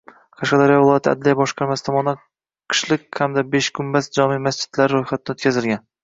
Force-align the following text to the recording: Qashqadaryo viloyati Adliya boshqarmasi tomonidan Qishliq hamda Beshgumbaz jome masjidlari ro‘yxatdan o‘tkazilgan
Qashqadaryo 0.41 0.75
viloyati 0.83 1.09
Adliya 1.09 1.33
boshqarmasi 1.41 1.83
tomonidan 1.89 2.17
Qishliq 2.73 3.19
hamda 3.21 3.43
Beshgumbaz 3.51 4.09
jome 4.19 4.39
masjidlari 4.47 4.95
ro‘yxatdan 4.97 5.37
o‘tkazilgan 5.37 5.85